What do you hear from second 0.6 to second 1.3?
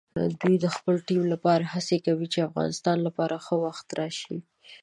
د خپل ټیم